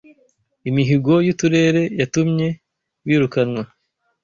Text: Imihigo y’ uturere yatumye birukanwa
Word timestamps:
Imihigo 0.69 1.13
y’ 1.25 1.29
uturere 1.33 1.81
yatumye 1.99 2.47
birukanwa 3.07 3.63